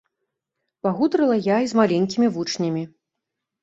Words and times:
Пагутарыла 0.87 1.37
я 1.51 1.61
і 1.69 1.71
з 1.75 1.81
маленькімі 1.83 2.35
вучнямі. 2.35 2.83